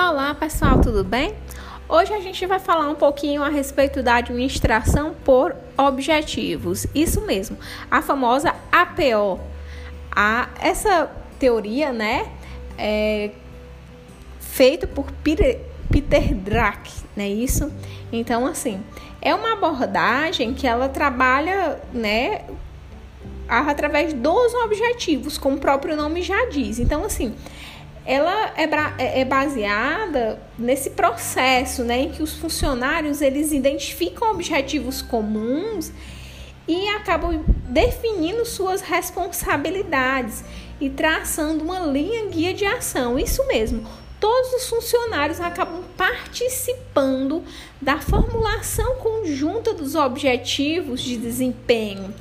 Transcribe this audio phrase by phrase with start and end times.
[0.00, 1.34] Olá pessoal, tudo bem?
[1.88, 6.86] Hoje a gente vai falar um pouquinho a respeito da administração por objetivos.
[6.94, 7.58] Isso mesmo,
[7.90, 9.40] a famosa APO.
[10.14, 12.30] A, essa teoria, né,
[12.78, 13.32] é
[14.38, 15.58] feita por Peter,
[15.90, 17.68] Peter Druck, não é isso?
[18.12, 18.80] Então, assim,
[19.20, 22.44] é uma abordagem que ela trabalha, né,
[23.48, 26.78] através dos objetivos, como o próprio nome já diz.
[26.78, 27.34] Então, assim,
[28.08, 28.64] ela é,
[28.96, 35.92] é, é, baseada nesse processo, né, em que os funcionários eles identificam objetivos comuns
[36.66, 40.42] e acabam definindo suas responsabilidades
[40.80, 43.18] e traçando uma linha guia de ação.
[43.18, 43.86] Isso mesmo.
[44.18, 47.44] Todos os funcionários acabam participando
[47.78, 52.14] da formulação conjunta dos objetivos de desempenho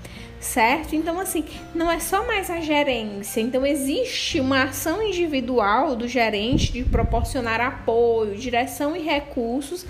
[0.48, 0.96] certo?
[0.96, 1.44] Então, assim,
[1.76, 3.42] não é só mais a gerência.
[3.42, 9.86] Então, existe uma ação individual do gerente de proporcionar apoio, direção e recursos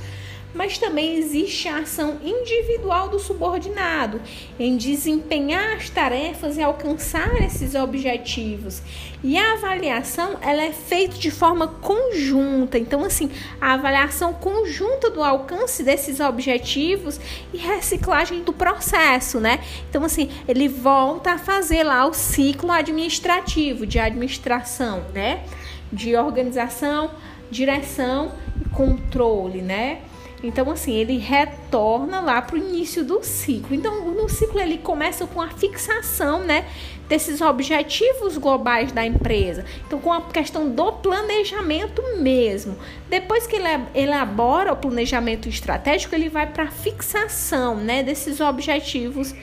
[0.53, 4.19] mas também existe a ação individual do subordinado
[4.59, 8.81] em desempenhar as tarefas e alcançar esses objetivos.
[9.23, 12.77] E a avaliação ela é feita de forma conjunta.
[12.77, 17.19] Então, assim, a avaliação conjunta do alcance desses objetivos
[17.53, 19.59] e reciclagem do processo, né?
[19.89, 25.43] Então, assim, ele volta a fazer lá o ciclo administrativo de administração, né?
[25.91, 27.11] De organização,
[27.49, 28.31] direção
[28.61, 30.01] e controle, né?
[30.43, 33.73] Então, assim, ele retorna lá para o início do ciclo.
[33.73, 36.65] Então, no ciclo ele começa com a fixação, né,
[37.09, 39.65] desses objetivos globais da empresa.
[39.85, 42.77] Então, com a questão do planejamento mesmo.
[43.09, 49.33] Depois que ele elabora o planejamento estratégico, ele vai para a fixação, né, desses objetivos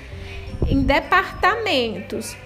[0.69, 2.37] em departamentos.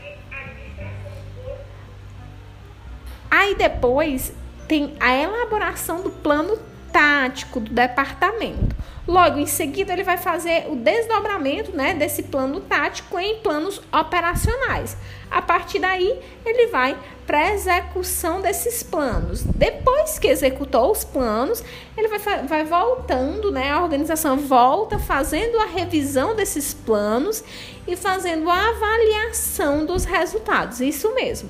[3.31, 4.33] Aí depois
[4.67, 6.59] tem a elaboração do plano
[6.93, 8.77] tático do departamento.
[9.09, 14.99] Logo em seguida, ele vai fazer o desdobramento né, desse plano tático em planos operacionais.
[15.31, 16.95] A partir daí, ele vai
[17.27, 19.43] para a execução desses planos.
[19.43, 21.65] Depois que executou os planos,
[21.97, 27.43] ele vai, vai voltando, né, a organização volta fazendo a revisão desses planos
[27.87, 30.81] e fazendo a avaliação dos resultados.
[30.81, 31.49] Isso mesmo.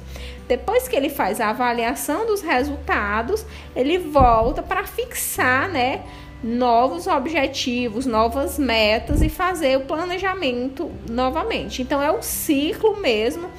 [0.49, 3.45] Depois que ele faz a avaliação dos resultados,
[3.77, 6.03] ele volta para fixar, né?
[6.43, 11.83] novos objetivos, novas metas e fazer o planejamento novamente.
[11.83, 13.51] Então é um ciclo mesmo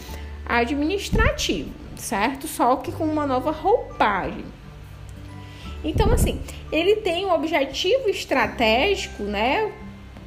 [0.45, 2.47] administrativo, certo?
[2.47, 4.45] Só que com uma nova roupagem.
[5.83, 9.71] Então assim, ele tem um objetivo estratégico, né?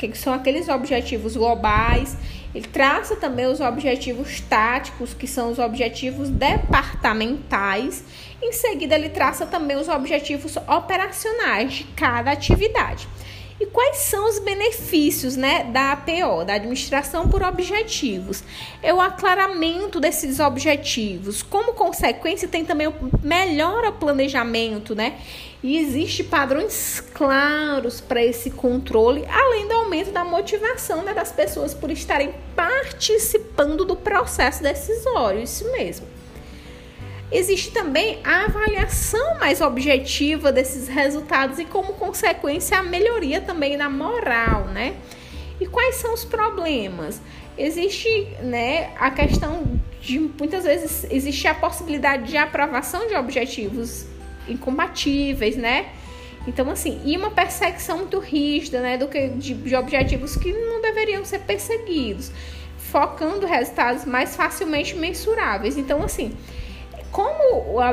[0.08, 2.16] Que são aqueles objetivos globais.
[2.54, 8.04] Ele traça também os objetivos táticos, que são os objetivos departamentais
[8.42, 13.06] em seguida, ele traça também os objetivos operacionais de cada atividade.
[13.62, 18.42] E quais são os benefícios né, da APO, da administração por objetivos?
[18.82, 21.44] É o aclaramento desses objetivos.
[21.44, 25.16] Como consequência, tem também o melhora planejamento, né?
[25.62, 31.72] E existe padrões claros para esse controle, além do aumento da motivação né, das pessoas
[31.72, 35.40] por estarem participando do processo decisório.
[35.40, 36.11] Isso mesmo.
[37.32, 43.88] Existe também a avaliação mais objetiva desses resultados e, como consequência, a melhoria também na
[43.88, 44.94] moral, né?
[45.58, 47.22] E quais são os problemas?
[47.56, 54.06] Existe, né, a questão de muitas vezes existe a possibilidade de aprovação de objetivos
[54.46, 55.86] incompatíveis, né?
[56.46, 60.82] Então, assim, e uma perseguição muito rígida, né, do que de, de objetivos que não
[60.82, 62.30] deveriam ser perseguidos,
[62.76, 65.78] focando resultados mais facilmente mensuráveis.
[65.78, 66.36] Então, assim,
[67.12, 67.90] como a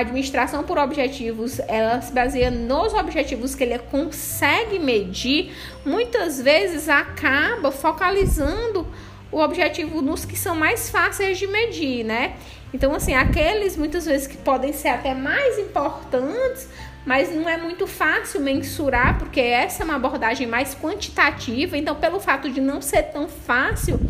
[0.00, 7.70] administração por objetivos ela se baseia nos objetivos que ele consegue medir, muitas vezes acaba
[7.70, 8.86] focalizando
[9.30, 12.34] o objetivo nos que são mais fáceis de medir, né?
[12.72, 16.66] Então, assim, aqueles muitas vezes que podem ser até mais importantes,
[17.04, 21.76] mas não é muito fácil mensurar, porque essa é uma abordagem mais quantitativa.
[21.76, 24.00] Então, pelo fato de não ser tão fácil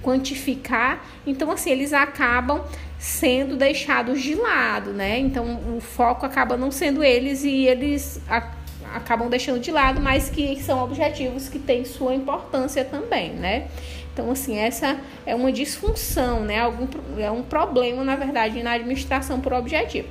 [0.00, 2.62] quantificar, então, assim, eles acabam
[3.04, 5.18] sendo deixados de lado, né?
[5.18, 8.50] Então o foco acaba não sendo eles e eles a,
[8.94, 13.68] acabam deixando de lado, mas que são objetivos que têm sua importância também, né?
[14.10, 16.60] Então, assim, essa é uma disfunção, né?
[16.60, 20.08] Algum, é um problema, na verdade, na administração por objetivo.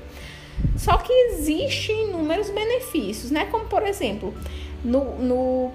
[0.78, 3.48] Só que existem inúmeros benefícios, né?
[3.50, 4.36] Como, por exemplo,
[4.84, 5.72] no, no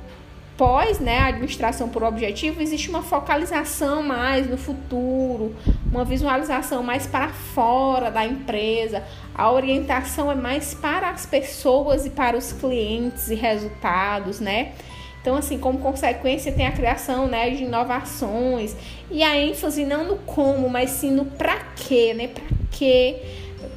[0.59, 5.55] pós né, administração por objetivo, existe uma focalização mais no futuro,
[5.91, 12.11] uma visualização mais para fora da empresa, a orientação é mais para as pessoas e
[12.11, 14.73] para os clientes e resultados, né?
[15.23, 18.75] Então, assim, como consequência, tem a criação né, de inovações
[19.11, 22.29] e a ênfase não no como, mas sim no para quê, né?
[22.29, 23.17] Para que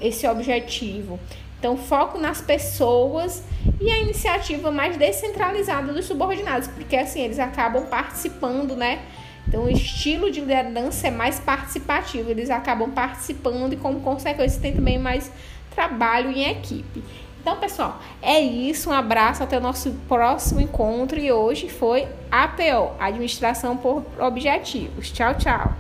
[0.02, 1.20] esse objetivo.
[1.62, 3.44] Então, foco nas pessoas
[3.80, 9.04] e a iniciativa mais descentralizada dos subordinados, porque assim eles acabam participando, né?
[9.48, 14.74] Então, o estilo de liderança é mais participativo, eles acabam participando e, como consequência, tem
[14.74, 15.32] também mais
[15.76, 17.04] trabalho em equipe.
[17.40, 18.90] Então, pessoal, é isso.
[18.90, 21.20] Um abraço até o nosso próximo encontro.
[21.20, 25.12] E hoje foi APO Administração por Objetivos.
[25.12, 25.74] Tchau, tchau.